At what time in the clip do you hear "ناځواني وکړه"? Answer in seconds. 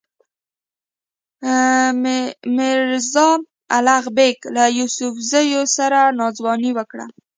6.19-7.05